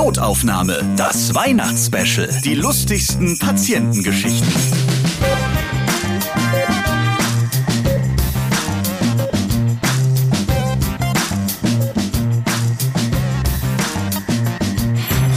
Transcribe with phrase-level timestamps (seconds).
[0.00, 2.40] Notaufnahme, das Weihnachtsspecial.
[2.42, 4.89] Die lustigsten Patientengeschichten.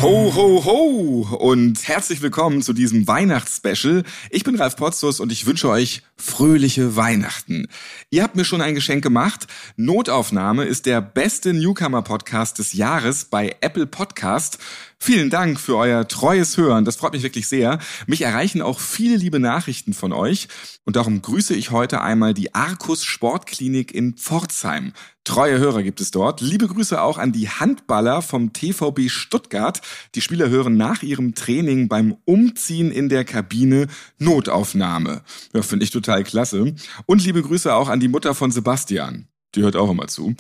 [0.04, 4.04] Ho, ho, ho und herzlich willkommen zu diesem Weihnachtsspecial.
[4.32, 7.70] Ich bin Ralf Potzus und ich wünsche euch fröhliche Weihnachten.
[8.10, 9.48] Ihr habt mir schon ein Geschenk gemacht.
[9.78, 14.58] Notaufnahme ist der beste Newcomer-Podcast des Jahres bei Apple Podcast.
[15.06, 16.86] Vielen Dank für euer treues Hören.
[16.86, 17.80] Das freut mich wirklich sehr.
[18.08, 20.48] Mich erreichen auch viele liebe Nachrichten von euch.
[20.86, 24.94] Und darum grüße ich heute einmal die Arcus Sportklinik in Pforzheim.
[25.26, 26.40] Treue Hörer gibt es dort.
[26.40, 29.82] Liebe Grüße auch an die Handballer vom TVB Stuttgart.
[30.16, 33.88] Die Spieler hören nach ihrem Training beim Umziehen in der Kabine
[34.20, 35.24] Notaufnahme.
[35.54, 36.76] Ja, finde ich total klasse.
[37.08, 39.28] Und liebe Grüße auch an die Mutter von Sebastian.
[39.56, 40.34] Die hört auch immer zu.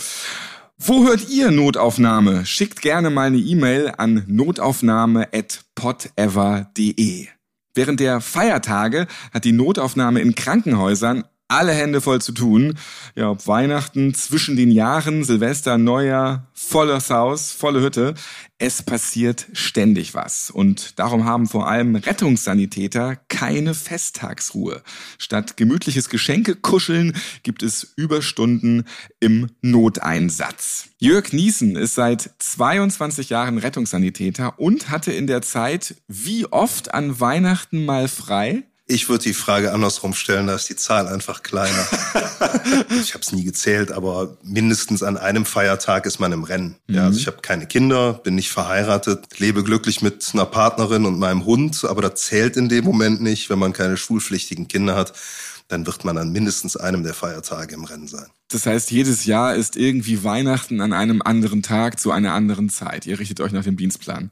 [0.77, 2.45] Wo hört ihr Notaufnahme?
[2.45, 7.27] Schickt gerne mal eine E-Mail an notaufnahme.podever.de.
[7.75, 11.23] Während der Feiertage hat die Notaufnahme in Krankenhäusern
[11.53, 12.77] alle Hände voll zu tun.
[13.15, 18.15] Ja, ob Weihnachten, zwischen den Jahren, Silvester, Neujahr, volles Haus, volle Hütte.
[18.57, 20.49] Es passiert ständig was.
[20.49, 24.81] Und darum haben vor allem Rettungssanitäter keine Festtagsruhe.
[25.17, 28.85] Statt gemütliches Geschenkekuscheln gibt es Überstunden
[29.19, 30.89] im Noteinsatz.
[30.97, 37.19] Jörg Niesen ist seit 22 Jahren Rettungssanitäter und hatte in der Zeit wie oft an
[37.19, 38.63] Weihnachten mal frei?
[38.93, 41.83] Ich würde die Frage andersrum stellen, da ist die Zahl einfach kleiner.
[43.01, 46.75] ich habe es nie gezählt, aber mindestens an einem Feiertag ist man im Rennen.
[46.85, 46.95] Mhm.
[46.95, 51.17] Ja, also ich habe keine Kinder, bin nicht verheiratet, lebe glücklich mit einer Partnerin und
[51.17, 55.13] meinem Hund, aber das zählt in dem Moment nicht, wenn man keine schulpflichtigen Kinder hat.
[55.69, 58.27] Dann wird man an mindestens einem der Feiertage im Rennen sein.
[58.49, 63.07] Das heißt, jedes Jahr ist irgendwie Weihnachten an einem anderen Tag zu einer anderen Zeit.
[63.07, 64.29] Ihr richtet euch nach dem Dienstplan.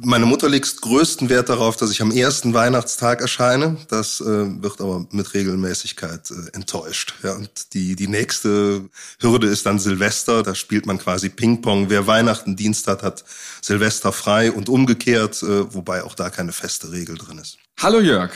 [0.00, 3.76] Meine Mutter legt größten Wert darauf, dass ich am ersten Weihnachtstag erscheine.
[3.88, 7.14] Das äh, wird aber mit Regelmäßigkeit äh, enttäuscht.
[7.22, 8.88] Ja, und die, die nächste
[9.20, 10.42] Hürde ist dann Silvester.
[10.42, 11.90] Da spielt man quasi Ping-Pong.
[11.90, 13.24] Wer Weihnachten Dienst hat, hat
[13.60, 17.58] Silvester frei und umgekehrt, äh, wobei auch da keine feste Regel drin ist.
[17.80, 18.30] Hallo Jörg.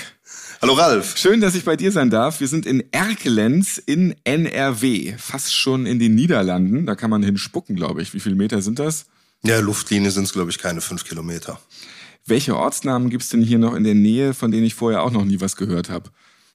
[0.61, 1.17] Hallo Ralf.
[1.17, 2.39] Schön, dass ich bei dir sein darf.
[2.41, 6.87] Wir sind in Erkelenz in NRW, fast schon in den Niederlanden.
[6.87, 8.15] Da kann man hinspucken, glaube ich.
[8.15, 9.07] Wie viele Meter sind das?
[9.45, 11.61] Ja, Luftlinie sind es, glaube ich, keine fünf Kilometer.
[12.27, 15.11] Welche Ortsnamen gibt es denn hier noch in der Nähe, von denen ich vorher auch
[15.11, 16.11] noch nie was gehört habe?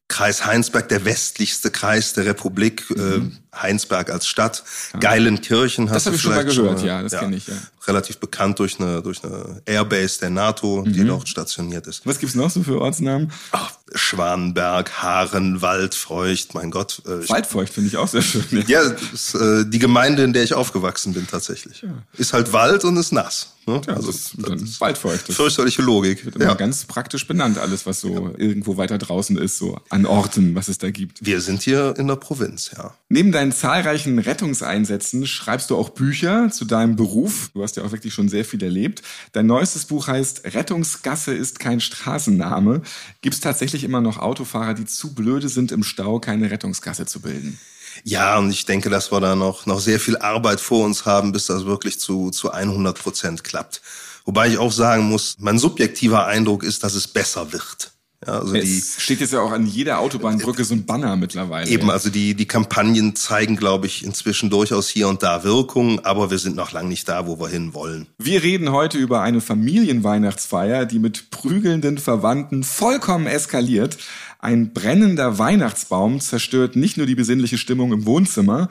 [0.08, 3.38] Kreis Heinsberg, der westlichste Kreis der Republik, mhm.
[3.62, 4.64] Heinsberg als Stadt.
[4.94, 5.00] Ja.
[5.00, 7.56] Geilenkirchen hast das du vielleicht schon mal gehört, schon, ja, das ja, kenne ich, ja.
[7.86, 10.94] Relativ bekannt durch eine, durch eine Airbase der NATO, mhm.
[10.94, 12.06] die dort stationiert ist.
[12.06, 13.32] Was gibt's noch so für Ortsnamen?
[13.52, 17.02] Ach, Schwanenberg, Haaren, Waldfeucht, mein Gott.
[17.06, 18.44] Äh, Waldfeucht finde ich auch sehr schön.
[18.52, 18.82] Ja, ja
[19.14, 21.82] ist, äh, die Gemeinde, in der ich aufgewachsen bin tatsächlich.
[21.82, 21.90] Ja.
[22.18, 23.54] Ist halt Wald und ist nass.
[23.68, 23.82] Ne?
[23.86, 25.32] Ja, also, das ist das Waldfeucht.
[25.32, 26.26] Fürchterliche Logik.
[26.26, 30.56] Wird immer ganz praktisch benannt, alles, was so irgendwo weiter draußen ist, so an Orten,
[30.56, 31.26] was es da gibt.
[31.26, 32.94] Wir sind hier in der Provinz, ja.
[33.10, 37.50] Neben deinen zahlreichen Rettungseinsätzen schreibst du auch Bücher zu deinem Beruf.
[37.54, 39.02] Du hast ja auch wirklich schon sehr viel erlebt.
[39.32, 42.82] Dein neuestes Buch heißt Rettungsgasse ist kein Straßenname.
[43.22, 47.22] Gibt es tatsächlich immer noch Autofahrer, die zu blöde sind, im Stau keine Rettungsgasse zu
[47.22, 47.60] bilden?
[48.04, 51.32] Ja, und ich denke, dass wir da noch, noch sehr viel Arbeit vor uns haben,
[51.32, 53.82] bis das wirklich zu, zu 100 Prozent klappt.
[54.26, 57.92] Wobei ich auch sagen muss, mein subjektiver Eindruck ist, dass es besser wird.
[58.26, 58.64] Ja, also es
[58.96, 61.70] die, steht jetzt ja auch an jeder Autobahnbrücke so ein Banner mittlerweile.
[61.70, 66.32] Eben, also die, die Kampagnen zeigen, glaube ich, inzwischen durchaus hier und da Wirkung, aber
[66.32, 68.08] wir sind noch lange nicht da, wo wir hin wollen.
[68.18, 73.98] Wir reden heute über eine Familienweihnachtsfeier, die mit prügelnden Verwandten vollkommen eskaliert.
[74.40, 78.70] Ein brennender Weihnachtsbaum zerstört nicht nur die besinnliche Stimmung im Wohnzimmer,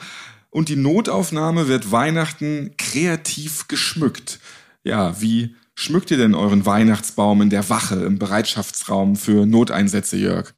[0.50, 4.40] und die Notaufnahme wird Weihnachten kreativ geschmückt.
[4.84, 10.52] Ja, wie schmückt ihr denn euren Weihnachtsbaum in der Wache im Bereitschaftsraum für Noteinsätze, Jörg?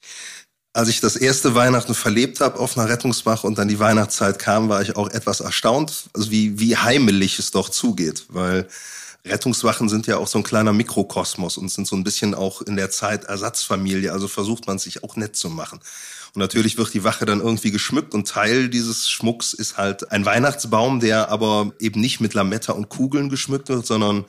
[0.72, 4.68] Als ich das erste Weihnachten verlebt habe auf einer Rettungswache und dann die Weihnachtszeit kam,
[4.68, 8.68] war ich auch etwas erstaunt, also wie, wie heimelig es doch zugeht, weil
[9.26, 12.76] Rettungswachen sind ja auch so ein kleiner Mikrokosmos und sind so ein bisschen auch in
[12.76, 15.80] der Zeit Ersatzfamilie, also versucht man sich auch nett zu machen.
[16.34, 20.24] Und natürlich wird die Wache dann irgendwie geschmückt und Teil dieses Schmucks ist halt ein
[20.24, 24.26] Weihnachtsbaum, der aber eben nicht mit Lametta und Kugeln geschmückt wird, sondern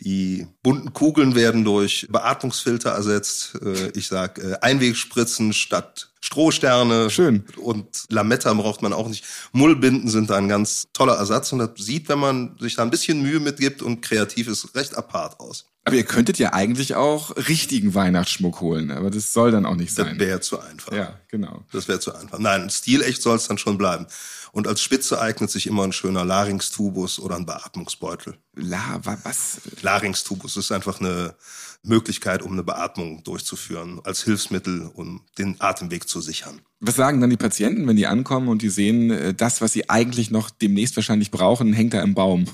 [0.00, 3.58] die bunten Kugeln werden durch Beatmungsfilter ersetzt.
[3.62, 7.10] Äh, ich sag äh, Einwegspritzen statt Strohsterne.
[7.10, 7.44] Schön.
[7.56, 9.24] Und Lametta braucht man auch nicht.
[9.52, 12.90] Mullbinden sind da ein ganz toller Ersatz und das sieht, wenn man sich da ein
[12.90, 15.66] bisschen Mühe mitgibt und kreativ ist, recht apart aus.
[15.84, 19.94] Aber ihr könntet ja eigentlich auch richtigen Weihnachtsschmuck holen, aber das soll dann auch nicht
[19.94, 20.18] sein.
[20.18, 20.92] Das wäre zu einfach.
[20.92, 21.64] Ja, genau.
[21.72, 22.38] Das wäre zu einfach.
[22.38, 24.06] Nein, stilecht soll es dann schon bleiben.
[24.52, 28.36] Und als Spitze eignet sich immer ein schöner Larynxtubus oder ein Beatmungsbeutel.
[28.54, 29.60] La, was?
[29.90, 31.34] Larynxtubus ist einfach eine
[31.82, 36.60] Möglichkeit, um eine Beatmung durchzuführen, als Hilfsmittel, um den Atemweg zu sichern.
[36.78, 39.90] Was sagen dann die Patienten, wenn die ankommen und die sehen, äh, das, was sie
[39.90, 42.46] eigentlich noch demnächst wahrscheinlich brauchen, hängt da im Baum?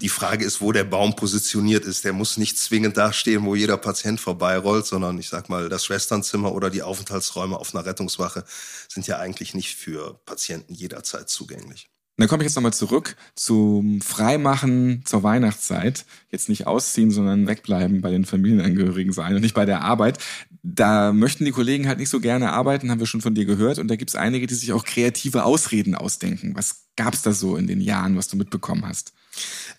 [0.00, 2.04] Die Frage ist, wo der Baum positioniert ist.
[2.04, 5.84] Der muss nicht zwingend da stehen, wo jeder Patient vorbeirollt, sondern ich sag mal, das
[5.84, 8.44] Schwesternzimmer oder die Aufenthaltsräume auf einer Rettungswache
[8.88, 11.88] sind ja eigentlich nicht für Patienten jederzeit zugänglich.
[12.16, 16.04] Dann komme ich jetzt nochmal zurück zum Freimachen zur Weihnachtszeit.
[16.30, 20.18] Jetzt nicht ausziehen, sondern wegbleiben bei den Familienangehörigen sein und nicht bei der Arbeit.
[20.62, 23.78] Da möchten die Kollegen halt nicht so gerne arbeiten, haben wir schon von dir gehört.
[23.78, 26.54] Und da gibt es einige, die sich auch kreative Ausreden ausdenken.
[26.54, 29.12] Was gab es da so in den Jahren, was du mitbekommen hast?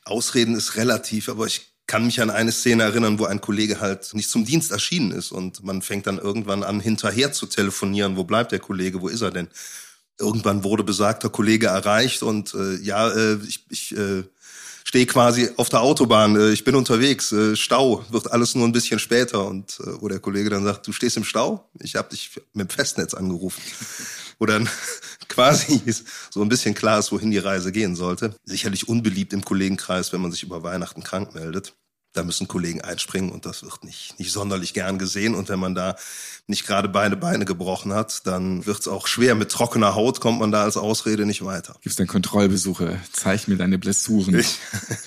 [0.03, 4.13] Ausreden ist relativ, aber ich kann mich an eine Szene erinnern, wo ein Kollege halt
[4.13, 8.17] nicht zum Dienst erschienen ist und man fängt dann irgendwann an, hinterher zu telefonieren.
[8.17, 9.01] Wo bleibt der Kollege?
[9.01, 9.47] Wo ist er denn?
[10.19, 14.23] Irgendwann wurde besagter Kollege erreicht und äh, ja, äh, ich, ich äh,
[14.85, 18.71] stehe quasi auf der Autobahn, äh, ich bin unterwegs, äh, Stau, wird alles nur ein
[18.71, 21.69] bisschen später und äh, wo der Kollege dann sagt, du stehst im Stau?
[21.79, 23.61] Ich habe dich mit dem Festnetz angerufen.
[24.39, 24.69] wo dann
[25.27, 25.81] quasi
[26.29, 28.35] so ein bisschen klar ist, wohin die Reise gehen sollte.
[28.43, 31.73] Sicherlich unbeliebt im Kollegenkreis, wenn man sich über Weihnachten krank meldet.
[32.15, 35.35] Da müssen Kollegen einspringen und das wird nicht, nicht sonderlich gern gesehen.
[35.35, 35.95] Und wenn man da
[36.47, 39.35] nicht gerade beide Beine gebrochen hat, dann wird es auch schwer.
[39.35, 41.73] Mit trockener Haut kommt man da als Ausrede nicht weiter.
[41.81, 42.99] Gibt es denn Kontrollbesuche?
[43.11, 44.43] Zeig mir deine Blessuren.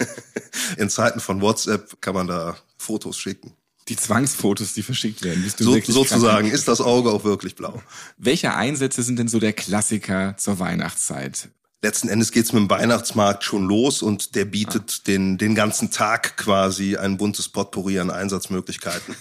[0.77, 3.55] In Zeiten von WhatsApp kann man da Fotos schicken
[3.89, 5.51] die Zwangsfotos, die verschickt werden.
[5.57, 7.83] So, sozusagen ist das Auge auch wirklich blau.
[8.19, 11.49] Welche Einsätze sind denn so der Klassiker zur Weihnachtszeit?
[11.81, 15.03] Letzten Endes geht's mit dem Weihnachtsmarkt schon los und der bietet ah.
[15.07, 19.15] den, den ganzen Tag quasi ein buntes Potpourri an Einsatzmöglichkeiten.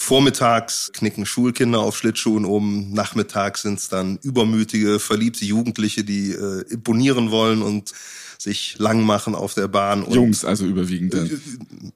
[0.00, 7.30] Vormittags knicken Schulkinder auf Schlittschuhen um, nachmittags sind's dann übermütige, verliebte Jugendliche, die äh, imponieren
[7.30, 7.92] wollen und
[8.38, 10.02] sich lang machen auf der Bahn.
[10.02, 11.26] Und Jungs also überwiegend dann.
[11.26, 11.38] Äh,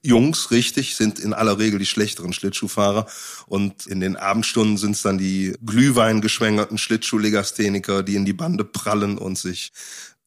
[0.03, 3.07] Jungs, richtig, sind in aller Regel die schlechteren Schlittschuhfahrer.
[3.47, 9.17] Und in den Abendstunden sind es dann die glühweingeschwängerten Schlittschuhlegastheniker, die in die Bande prallen
[9.17, 9.71] und sich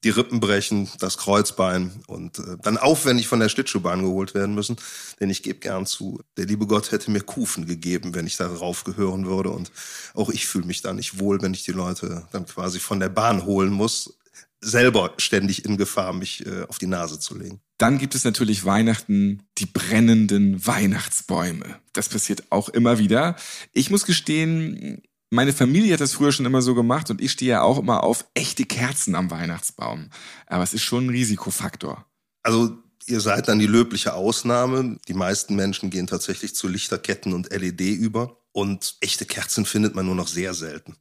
[0.04, 4.76] die Rippen brechen, das Kreuzbein und äh, dann aufwendig von der Schlittschuhbahn geholt werden müssen.
[5.20, 8.84] Denn ich gebe gern zu, der liebe Gott hätte mir Kufen gegeben, wenn ich darauf
[8.84, 9.50] gehören würde.
[9.50, 9.72] Und
[10.14, 13.08] auch ich fühle mich da nicht wohl, wenn ich die Leute dann quasi von der
[13.08, 14.18] Bahn holen muss
[14.60, 17.60] selber ständig in Gefahr, mich äh, auf die Nase zu legen.
[17.78, 21.78] Dann gibt es natürlich Weihnachten, die brennenden Weihnachtsbäume.
[21.92, 23.36] Das passiert auch immer wieder.
[23.72, 27.50] Ich muss gestehen, meine Familie hat das früher schon immer so gemacht und ich stehe
[27.50, 30.10] ja auch immer auf echte Kerzen am Weihnachtsbaum.
[30.46, 32.06] Aber es ist schon ein Risikofaktor.
[32.42, 34.98] Also ihr seid dann die löbliche Ausnahme.
[35.08, 38.36] Die meisten Menschen gehen tatsächlich zu Lichterketten und LED über.
[38.52, 40.96] Und echte Kerzen findet man nur noch sehr selten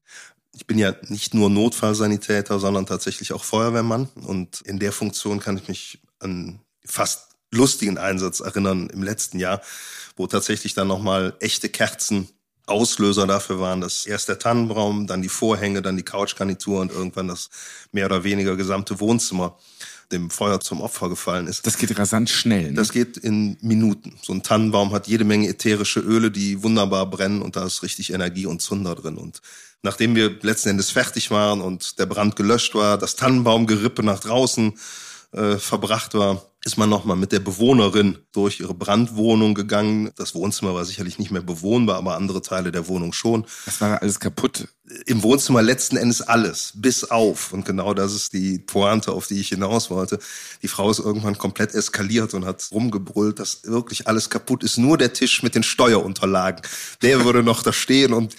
[0.57, 4.09] ich bin ja nicht nur Notfallsanitäter, sondern tatsächlich auch Feuerwehrmann.
[4.15, 9.61] Und in der Funktion kann ich mich an fast lustigen Einsatz erinnern im letzten Jahr,
[10.15, 12.27] wo tatsächlich dann nochmal echte Kerzen
[12.67, 17.27] Auslöser dafür waren, dass erst der Tannenbaum, dann die Vorhänge, dann die Couchgarnitur und irgendwann
[17.27, 17.49] das
[17.91, 19.57] mehr oder weniger gesamte Wohnzimmer
[20.11, 21.65] dem Feuer zum Opfer gefallen ist.
[21.65, 22.69] Das geht rasant schnell.
[22.69, 22.73] Ne?
[22.73, 24.17] Das geht in Minuten.
[24.21, 28.13] So ein Tannenbaum hat jede Menge ätherische Öle, die wunderbar brennen und da ist richtig
[28.13, 29.17] Energie und Zunder drin.
[29.17, 29.41] Und
[29.81, 34.77] nachdem wir letzten Endes fertig waren und der Brand gelöscht war, das Tannenbaumgerippe nach draußen
[35.33, 40.11] äh, verbracht war, ist man nochmal mit der Bewohnerin durch ihre Brandwohnung gegangen.
[40.17, 43.45] Das Wohnzimmer war sicherlich nicht mehr bewohnbar, aber andere Teile der Wohnung schon.
[43.65, 44.67] Das war alles kaputt.
[45.05, 47.53] Im Wohnzimmer letzten Endes alles, bis auf.
[47.53, 50.19] Und genau das ist die Pointe, auf die ich hinaus wollte.
[50.61, 54.77] Die Frau ist irgendwann komplett eskaliert und hat rumgebrüllt, dass wirklich alles kaputt ist.
[54.77, 56.61] Nur der Tisch mit den Steuerunterlagen.
[57.01, 58.35] Der würde noch da stehen und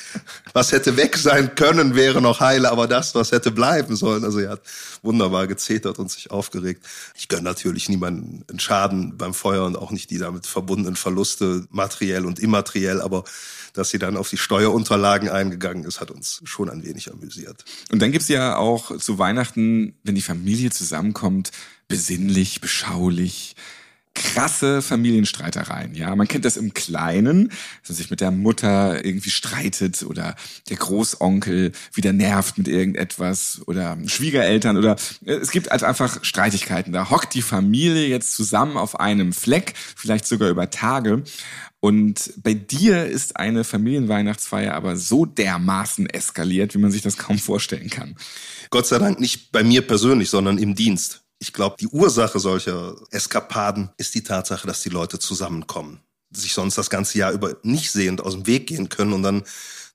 [0.52, 4.24] was hätte weg sein können, wäre noch heile, aber das, was hätte bleiben sollen.
[4.24, 4.62] Also er hat
[5.02, 6.84] wunderbar gezetert und sich aufgeregt.
[7.14, 8.17] Ich gönne natürlich niemanden
[8.48, 13.24] einen Schaden beim Feuer und auch nicht die damit verbundenen Verluste materiell und immateriell, aber
[13.72, 17.64] dass sie dann auf die Steuerunterlagen eingegangen ist, hat uns schon ein wenig amüsiert.
[17.90, 21.50] Und dann gibt's ja auch zu Weihnachten, wenn die Familie zusammenkommt,
[21.86, 23.56] besinnlich, beschaulich,
[24.18, 25.94] krasse Familienstreitereien.
[25.94, 27.48] Ja, man kennt das im Kleinen,
[27.80, 30.34] dass man sich mit der Mutter irgendwie streitet oder
[30.68, 36.92] der Großonkel wieder nervt mit irgendetwas oder Schwiegereltern oder äh, es gibt halt einfach Streitigkeiten.
[36.92, 41.22] Da hockt die Familie jetzt zusammen auf einem Fleck, vielleicht sogar über Tage.
[41.80, 47.38] Und bei dir ist eine Familienweihnachtsfeier aber so dermaßen eskaliert, wie man sich das kaum
[47.38, 48.16] vorstellen kann.
[48.70, 51.22] Gott sei Dank nicht bei mir persönlich, sondern im Dienst.
[51.38, 56.00] Ich glaube, die Ursache solcher Eskapaden ist die Tatsache, dass die Leute zusammenkommen.
[56.30, 59.44] sich sonst das ganze Jahr über nicht sehend aus dem Weg gehen können und dann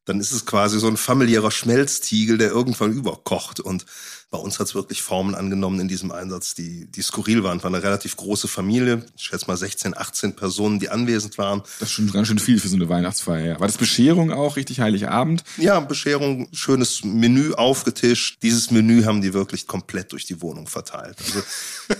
[0.06, 3.60] dann ist es quasi so ein familiärer Schmelztiegel, der irgendwann überkocht.
[3.60, 3.86] Und
[4.32, 7.58] bei uns hat es wirklich Formen angenommen in diesem Einsatz, die, die skurril waren.
[7.60, 11.62] Es war eine relativ große Familie, ich schätze mal 16, 18 Personen, die anwesend waren.
[11.80, 13.60] Das ist schon ganz schön viel für so eine Weihnachtsfeier.
[13.60, 15.44] War das Bescherung auch, richtig Heiligabend?
[15.58, 18.40] Ja, Bescherung, schönes Menü aufgetischt.
[18.42, 21.18] Dieses Menü haben die wirklich komplett durch die Wohnung verteilt.
[21.24, 21.44] Also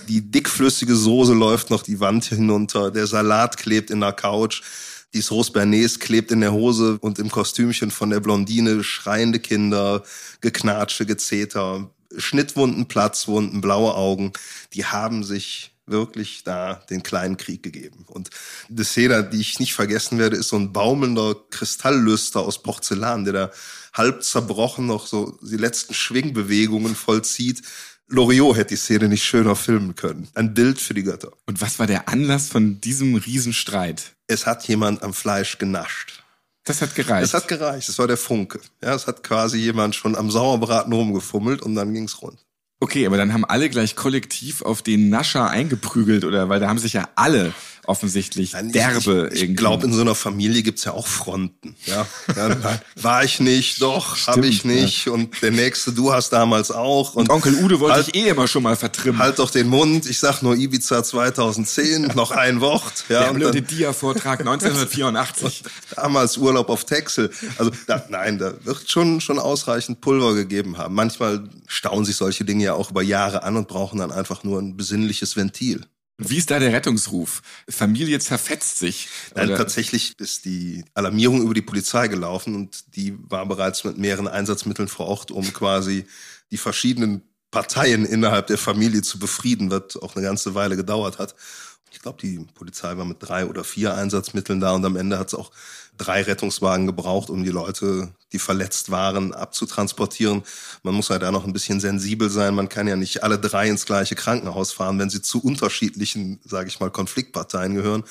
[0.08, 4.62] die dickflüssige Soße läuft noch die Wand hinunter, der Salat klebt in der Couch.
[5.14, 10.02] Die Sauce Bernays klebt in der Hose und im Kostümchen von der Blondine, schreiende Kinder,
[10.40, 14.32] geknatsche, Gezeter, Schnittwunden, Platzwunden, blaue Augen.
[14.72, 18.04] Die haben sich wirklich da den kleinen Krieg gegeben.
[18.08, 18.30] Und
[18.68, 23.32] die Szene, die ich nicht vergessen werde, ist so ein baumelnder Kristalllüster aus Porzellan, der
[23.32, 23.50] da
[23.92, 27.62] halb zerbrochen noch so die letzten Schwingbewegungen vollzieht.
[28.08, 30.28] Loriot hätte die Szene nicht schöner filmen können.
[30.34, 31.32] Ein Bild für die Götter.
[31.46, 34.12] Und was war der Anlass von diesem Riesenstreit?
[34.26, 36.22] Es hat jemand am Fleisch genascht.
[36.64, 37.24] Das hat gereicht.
[37.24, 37.88] Es hat gereicht.
[37.88, 38.60] Es war der Funke.
[38.82, 42.38] Ja, es hat quasi jemand schon am Sauerbraten rumgefummelt und dann ging's rund.
[42.80, 46.78] Okay, aber dann haben alle gleich kollektiv auf den Nascher eingeprügelt oder weil da haben
[46.78, 47.54] sich ja alle
[47.86, 51.76] offensichtlich Nein, derbe Ich, ich, glaube, in so einer Familie gibt's ja auch Fronten.
[51.86, 52.56] Ja, ja
[52.96, 55.06] war ich nicht, doch, habe ich nicht.
[55.06, 55.12] Ja.
[55.12, 57.14] Und der nächste, du hast damals auch.
[57.14, 59.20] Und, und Onkel Ude wollte halt, ich eh immer schon mal vertrimmen.
[59.20, 60.06] Halt doch den Mund.
[60.06, 63.04] Ich sag nur Ibiza 2010, noch ein Wort.
[63.08, 65.62] Ja, der blöde Dia-Vortrag 1984.
[65.96, 67.30] damals Urlaub auf Texel.
[67.58, 70.94] Also da, nein, da wird schon schon ausreichend Pulver gegeben haben.
[70.94, 74.60] Manchmal stauen sich solche Dinge ja auch über Jahre an und brauchen dann einfach nur
[74.60, 75.86] ein besinnliches Ventil.
[76.18, 77.42] Wie ist da der Rettungsruf?
[77.68, 79.08] Familie zerfetzt sich.
[79.34, 84.28] Nein, tatsächlich ist die Alarmierung über die Polizei gelaufen und die war bereits mit mehreren
[84.28, 86.06] Einsatzmitteln vor Ort, um quasi
[86.52, 91.34] die verschiedenen Parteien innerhalb der Familie zu befrieden, was auch eine ganze Weile gedauert hat.
[91.94, 95.28] Ich glaube, die Polizei war mit drei oder vier Einsatzmitteln da und am Ende hat
[95.28, 95.52] es auch
[95.96, 100.42] drei Rettungswagen gebraucht, um die Leute, die verletzt waren, abzutransportieren.
[100.82, 102.56] Man muss halt da noch ein bisschen sensibel sein.
[102.56, 106.68] Man kann ja nicht alle drei ins gleiche Krankenhaus fahren, wenn sie zu unterschiedlichen, sage
[106.68, 108.02] ich mal, Konfliktparteien gehören.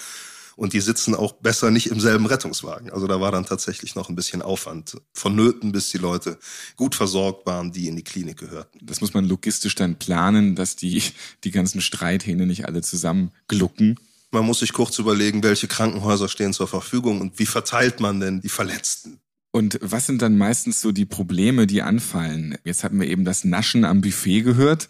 [0.55, 2.91] Und die sitzen auch besser nicht im selben Rettungswagen.
[2.91, 6.37] Also da war dann tatsächlich noch ein bisschen Aufwand vonnöten, bis die Leute
[6.75, 8.79] gut versorgt waren, die in die Klinik gehörten.
[8.81, 11.01] Das muss man logistisch dann planen, dass die,
[11.43, 13.99] die ganzen Streithähne nicht alle zusammen glucken.
[14.31, 18.41] Man muss sich kurz überlegen, welche Krankenhäuser stehen zur Verfügung und wie verteilt man denn
[18.41, 19.19] die Verletzten.
[19.55, 22.57] Und was sind dann meistens so die Probleme, die anfallen?
[22.63, 24.89] Jetzt hatten wir eben das Naschen am Buffet gehört.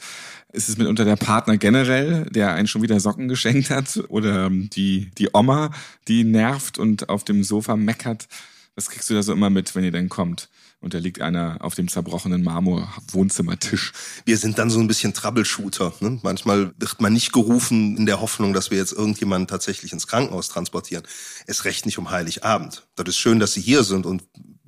[0.54, 4.02] Ist es mitunter der Partner generell, der einen schon wieder Socken geschenkt hat?
[4.08, 5.72] Oder die, die Oma,
[6.08, 8.30] die nervt und auf dem Sofa meckert?
[8.76, 10.48] Was kriegst du da so immer mit, wenn ihr denn kommt?
[10.84, 13.94] und da liegt einer auf dem zerbrochenen Marmor-Wohnzimmertisch.
[14.26, 15.94] Wir sind dann so ein bisschen Troubleshooter.
[16.02, 16.20] Ne?
[16.24, 20.50] Manchmal wird man nicht gerufen in der Hoffnung, dass wir jetzt irgendjemanden tatsächlich ins Krankenhaus
[20.50, 21.06] transportieren.
[21.48, 22.86] Es recht nicht um Heiligabend.
[22.98, 24.24] Das ist schön, dass Sie hier sind und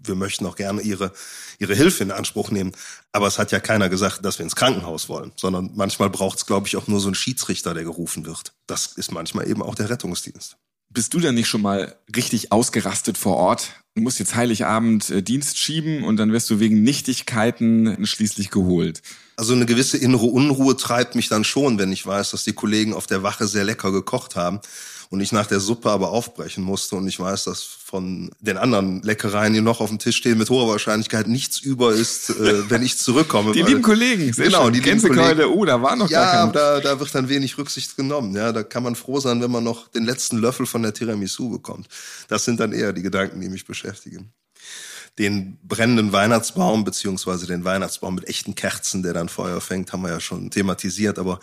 [0.07, 1.11] wir möchten auch gerne Ihre,
[1.59, 2.71] Ihre Hilfe in Anspruch nehmen.
[3.11, 6.45] Aber es hat ja keiner gesagt, dass wir ins Krankenhaus wollen, sondern manchmal braucht es,
[6.45, 8.53] glaube ich, auch nur so einen Schiedsrichter, der gerufen wird.
[8.67, 10.57] Das ist manchmal eben auch der Rettungsdienst.
[10.89, 13.71] Bist du dann nicht schon mal richtig ausgerastet vor Ort?
[13.95, 19.01] Du musst jetzt Heiligabend äh, Dienst schieben und dann wirst du wegen Nichtigkeiten schließlich geholt.
[19.37, 22.93] Also eine gewisse innere Unruhe treibt mich dann schon, wenn ich weiß, dass die Kollegen
[22.93, 24.61] auf der Wache sehr lecker gekocht haben
[25.09, 29.01] und ich nach der Suppe aber aufbrechen musste und ich weiß, dass von den anderen
[29.01, 32.83] Leckereien, die noch auf dem Tisch stehen, mit hoher Wahrscheinlichkeit nichts über ist, äh, wenn
[32.83, 33.51] ich zurückkomme.
[33.51, 34.73] Die lieben Kollegen, sehr genau, schön.
[34.73, 35.45] die lieben Kollegen.
[35.45, 36.53] Oh, da war noch ja, gar kein...
[36.53, 38.35] da, da wird dann wenig Rücksicht genommen.
[38.35, 41.49] Ja, da kann man froh sein, wenn man noch den letzten Löffel von der Tiramisu
[41.49, 41.87] bekommt.
[42.27, 44.33] Das sind dann eher die Gedanken, die mich beschäftigen
[45.17, 50.09] den brennenden Weihnachtsbaum beziehungsweise den Weihnachtsbaum mit echten Kerzen, der dann Feuer fängt, haben wir
[50.09, 51.17] ja schon thematisiert.
[51.19, 51.39] Aber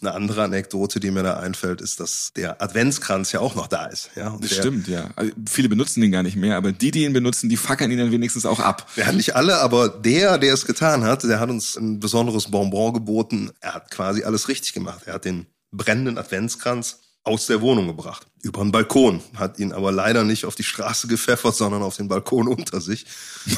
[0.00, 3.86] eine andere Anekdote, die mir da einfällt, ist, dass der Adventskranz ja auch noch da
[3.86, 4.10] ist.
[4.14, 5.10] Ja, und das der, stimmt, ja.
[5.16, 7.98] Also viele benutzen den gar nicht mehr, aber die, die ihn benutzen, die fackeln ihn
[7.98, 8.88] dann wenigstens auch ab.
[8.94, 12.92] Ja, nicht alle, aber der, der es getan hat, der hat uns ein besonderes Bonbon
[12.92, 13.50] geboten.
[13.60, 15.02] Er hat quasi alles richtig gemacht.
[15.06, 18.24] Er hat den brennenden Adventskranz aus der Wohnung gebracht.
[18.42, 19.20] Über den Balkon.
[19.34, 23.04] Hat ihn aber leider nicht auf die Straße gepfeffert, sondern auf den Balkon unter sich.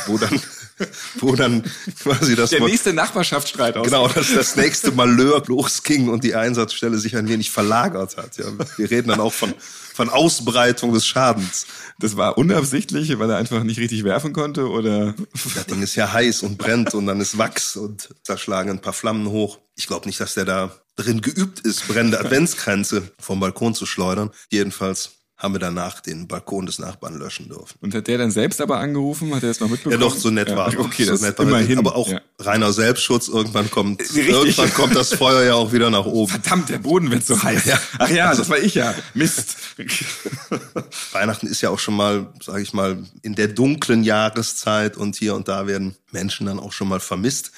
[0.06, 0.40] Wo dann,
[1.16, 1.62] wo dann
[2.02, 2.48] quasi das...
[2.48, 3.84] Der nächste Nachbarschaftsstreit aus.
[3.84, 8.38] Genau, dass das nächste Malheur losging und die Einsatzstelle sich ein wenig verlagert hat.
[8.38, 8.46] Ja,
[8.78, 9.52] wir reden dann auch von,
[9.92, 11.66] von Ausbreitung des Schadens.
[11.98, 15.14] Das war unabsichtlich, weil er einfach nicht richtig werfen konnte, oder?
[15.54, 18.80] Das Ding ist ja heiß und brennt und dann ist Wachs und da schlagen ein
[18.80, 19.58] paar Flammen hoch.
[19.76, 24.30] Ich glaube nicht, dass der da drin geübt ist, brennende Adventskränze vom Balkon zu schleudern.
[24.50, 27.78] Jedenfalls haben wir danach den Balkon des Nachbarn löschen dürfen.
[27.80, 29.32] Und hat der dann selbst aber angerufen?
[29.32, 30.02] Hat er es noch mitbekommen?
[30.02, 31.78] Ja, doch, so nett war ja, Okay, so das nett ist immerhin.
[31.78, 32.20] Aber auch ja.
[32.40, 33.28] reiner Selbstschutz.
[33.28, 34.28] Irgendwann kommt, Richtig.
[34.28, 36.28] irgendwann kommt das Feuer ja auch wieder nach oben.
[36.28, 37.66] Verdammt, der Boden wird so heiß.
[37.66, 37.80] Ja.
[38.00, 38.92] Ach ja, das war ich ja.
[39.14, 39.56] Mist.
[41.12, 45.36] Weihnachten ist ja auch schon mal, sage ich mal, in der dunklen Jahreszeit und hier
[45.36, 47.52] und da werden Menschen dann auch schon mal vermisst.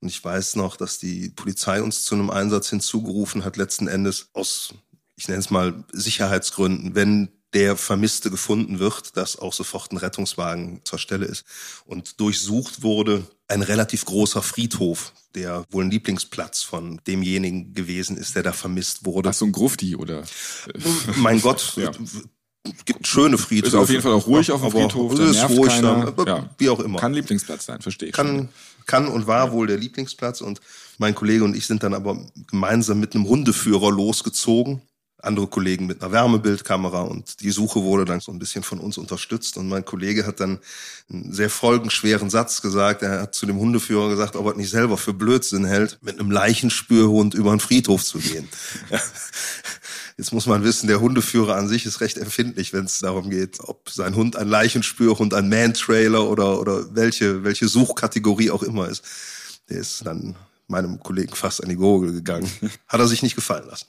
[0.00, 4.28] Und ich weiß noch, dass die Polizei uns zu einem Einsatz hinzugerufen hat, letzten Endes
[4.34, 4.74] aus,
[5.16, 10.82] ich nenne es mal, Sicherheitsgründen, wenn der Vermisste gefunden wird, dass auch sofort ein Rettungswagen
[10.84, 11.44] zur Stelle ist.
[11.86, 18.34] Und durchsucht wurde ein relativ großer Friedhof, der wohl ein Lieblingsplatz von demjenigen gewesen ist,
[18.34, 19.30] der da vermisst wurde.
[19.30, 20.24] Ach, so ein Grufti oder?
[21.16, 21.92] Mein Gott, Ja.
[22.84, 23.76] gibt schöne Friedhöfe.
[23.76, 25.18] Ist auf jeden Fall auch ruhig auf dem Friedhof.
[25.18, 26.12] Ist ruhig keiner.
[26.26, 26.50] Ja.
[26.58, 26.98] wie auch immer.
[26.98, 28.14] Kann Lieblingsplatz sein, verstehe ich.
[28.14, 28.48] kann,
[28.86, 30.40] kann und war wohl der Lieblingsplatz.
[30.40, 30.60] Und
[30.98, 32.18] mein Kollege und ich sind dann aber
[32.50, 34.80] gemeinsam mit einem Hundeführer losgezogen.
[35.26, 38.98] Andere Kollegen mit einer Wärmebildkamera und die Suche wurde dann so ein bisschen von uns
[38.98, 39.56] unterstützt.
[39.56, 40.58] Und mein Kollege hat dann
[41.10, 43.02] einen sehr folgenschweren Satz gesagt.
[43.02, 46.30] Er hat zu dem Hundeführer gesagt, ob er nicht selber für Blödsinn hält, mit einem
[46.30, 48.48] Leichenspürhund über einen Friedhof zu gehen.
[50.18, 53.60] Jetzt muss man wissen, der Hundeführer an sich ist recht empfindlich, wenn es darum geht,
[53.60, 59.04] ob sein Hund ein Leichenspürhund, ein Man-Trailer oder, oder welche, welche Suchkategorie auch immer ist.
[59.68, 60.36] Der ist dann
[60.68, 62.50] meinem Kollegen fast an die Gurgel gegangen.
[62.88, 63.86] Hat er sich nicht gefallen lassen.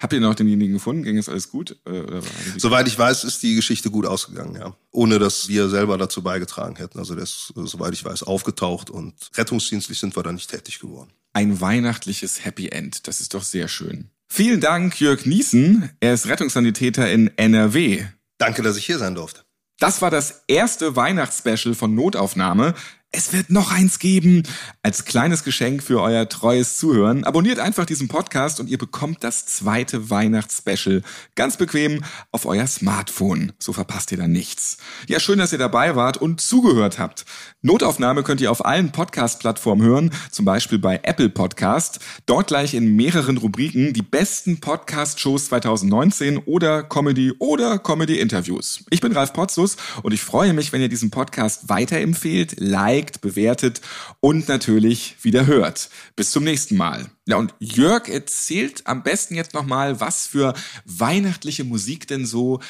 [0.00, 1.02] Habt ihr noch denjenigen gefunden?
[1.02, 1.76] Ging es alles gut?
[1.84, 2.20] Äh,
[2.56, 4.76] Soweit ich weiß, ist die Geschichte gut ausgegangen, ja.
[4.90, 6.98] Ohne dass wir selber dazu beigetragen hätten.
[6.98, 10.78] Also der ist, äh, soweit ich weiß, aufgetaucht und rettungsdienstlich sind wir da nicht tätig
[10.80, 11.10] geworden.
[11.32, 13.06] Ein weihnachtliches Happy End.
[13.06, 14.10] Das ist doch sehr schön.
[14.28, 15.90] Vielen Dank, Jörg Niesen.
[16.00, 18.04] Er ist Rettungssanitäter in NRW.
[18.38, 19.42] Danke, dass ich hier sein durfte.
[19.78, 22.74] Das war das erste Weihnachtsspecial von Notaufnahme.
[23.14, 24.42] Es wird noch eins geben.
[24.82, 27.24] Als kleines Geschenk für euer treues Zuhören.
[27.24, 31.02] Abonniert einfach diesen Podcast und ihr bekommt das zweite Weihnachtsspecial
[31.34, 33.52] ganz bequem auf euer Smartphone.
[33.58, 34.78] So verpasst ihr dann nichts.
[35.08, 37.26] Ja, schön, dass ihr dabei wart und zugehört habt.
[37.60, 42.00] Notaufnahme könnt ihr auf allen Podcast-Plattformen hören, zum Beispiel bei Apple Podcast.
[42.24, 48.86] Dort gleich in mehreren Rubriken die besten Podcast-Shows 2019 oder Comedy oder Comedy-Interviews.
[48.88, 52.54] Ich bin Ralf Potzus und ich freue mich, wenn ihr diesen Podcast weiterempfehlt,
[53.02, 53.80] liked, bewertet
[54.20, 55.90] und natürlich wieder hört.
[56.16, 57.06] Bis zum nächsten Mal.
[57.26, 60.54] Ja, und Jörg erzählt am besten jetzt nochmal, was für
[60.84, 62.60] weihnachtliche Musik denn so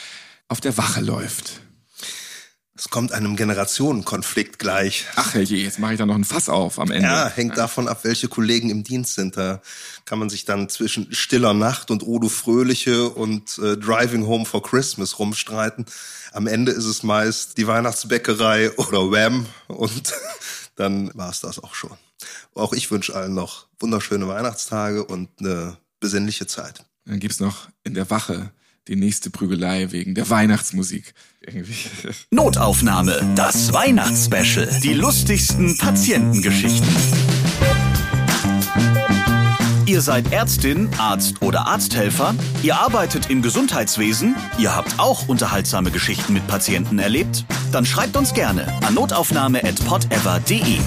[0.48, 1.60] auf der Wache läuft.
[2.74, 5.04] Es kommt einem Generationenkonflikt gleich.
[5.16, 7.06] Ach herrje, jetzt mache ich da noch ein Fass auf am Ende.
[7.06, 9.36] Ja, hängt davon ab, welche Kollegen im Dienst sind.
[9.36, 9.60] Da
[10.06, 14.62] kann man sich dann zwischen Stiller Nacht und Odo Fröhliche und äh, Driving Home for
[14.62, 15.84] Christmas rumstreiten.
[16.32, 20.14] Am Ende ist es meist die Weihnachtsbäckerei oder Wham und
[20.76, 21.96] dann war es das auch schon.
[22.54, 26.86] Auch ich wünsche allen noch wunderschöne Weihnachtstage und eine besinnliche Zeit.
[27.04, 28.50] Dann gibt's noch in der Wache
[28.88, 31.14] die nächste Prügelei wegen der Weihnachtsmusik.
[32.30, 34.68] Notaufnahme, das Weihnachtsspecial.
[34.82, 36.88] Die lustigsten Patientengeschichten.
[39.86, 42.34] Ihr seid Ärztin, Arzt oder Arzthelfer?
[42.62, 44.36] Ihr arbeitet im Gesundheitswesen?
[44.58, 47.44] Ihr habt auch unterhaltsame Geschichten mit Patienten erlebt?
[47.72, 50.78] Dann schreibt uns gerne an notaufnahme.podever.de.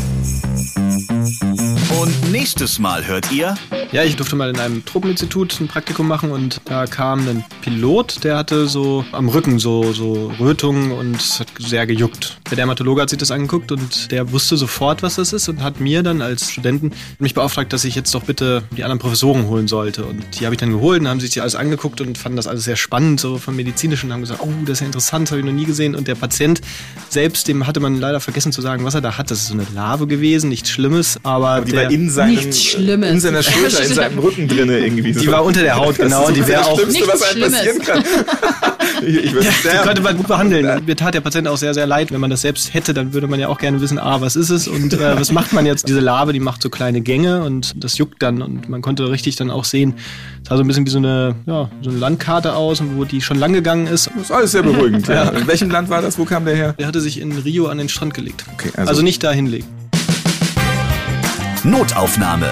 [2.01, 3.55] Und nächstes Mal hört ihr
[3.95, 8.25] Ja, ich durfte mal in einem Truppeninstitut ein Praktikum machen und da kam ein Pilot,
[8.25, 12.37] der hatte so am Rücken so, so Rötungen und es hat sehr gejuckt.
[12.49, 15.79] Der Dermatologe hat sich das angeguckt und der wusste sofort, was das ist und hat
[15.79, 19.69] mir dann als Studenten mich beauftragt, dass ich jetzt doch bitte die anderen Professoren holen
[19.69, 20.03] sollte.
[20.03, 22.47] Und die habe ich dann geholt und haben sich die alles angeguckt und fanden das
[22.47, 25.31] alles sehr spannend, so vom medizinischen und haben gesagt, oh, das ist ja interessant, das
[25.31, 25.95] habe ich noch nie gesehen.
[25.95, 26.59] Und der Patient
[27.07, 29.31] selbst, dem hatte man leider vergessen zu sagen, was er da hat.
[29.31, 32.61] Das ist so eine Larve gewesen, nichts Schlimmes, aber Die der, war in seinem, Nichts
[32.61, 33.09] Schlimmes.
[33.09, 35.11] in seiner Schulter, in seinem Rücken drinne irgendwie.
[35.13, 37.81] die war unter der Haut, genau, und die wäre das auch Schlimmste, was einem passieren
[37.81, 38.03] kann.
[39.05, 39.87] ich ich würde Die sterben.
[39.87, 40.83] könnte man gut behandeln.
[40.85, 42.11] Mir tat der Patient auch sehr, sehr leid.
[42.11, 44.49] Wenn man das selbst hätte, dann würde man ja auch gerne wissen, ah, was ist
[44.49, 45.87] es und äh, was macht man jetzt?
[45.87, 49.35] Diese Larve, die macht so kleine Gänge und das juckt dann und man konnte richtig
[49.35, 49.95] dann auch sehen,
[50.43, 53.21] es sah so ein bisschen wie so eine, ja, so eine Landkarte aus, wo die
[53.21, 54.09] schon lang gegangen ist.
[54.15, 55.07] Das ist alles sehr beruhigend.
[55.07, 55.29] Ja.
[55.29, 56.17] In welchem Land war das?
[56.17, 56.73] Wo kam der her?
[56.77, 58.45] Der hatte sich in Rio an den Strand gelegt.
[58.53, 59.67] Okay, also, also- nicht da hinlegen.
[61.63, 62.51] Notaufnahme.